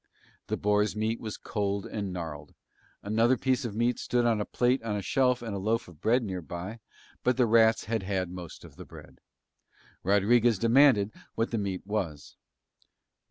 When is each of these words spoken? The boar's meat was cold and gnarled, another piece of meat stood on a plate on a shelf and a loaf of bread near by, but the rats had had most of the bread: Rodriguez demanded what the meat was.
The 0.47 0.57
boar's 0.57 0.95
meat 0.95 1.19
was 1.19 1.37
cold 1.37 1.85
and 1.85 2.11
gnarled, 2.11 2.55
another 3.03 3.37
piece 3.37 3.65
of 3.65 3.75
meat 3.75 3.99
stood 3.99 4.25
on 4.25 4.41
a 4.41 4.45
plate 4.45 4.81
on 4.81 4.95
a 4.95 5.01
shelf 5.03 5.43
and 5.43 5.53
a 5.53 5.59
loaf 5.59 5.87
of 5.87 6.01
bread 6.01 6.23
near 6.23 6.41
by, 6.41 6.79
but 7.21 7.37
the 7.37 7.45
rats 7.45 7.83
had 7.83 8.01
had 8.01 8.31
most 8.31 8.65
of 8.65 8.77
the 8.77 8.85
bread: 8.85 9.21
Rodriguez 10.01 10.57
demanded 10.57 11.11
what 11.35 11.51
the 11.51 11.59
meat 11.59 11.85
was. 11.85 12.35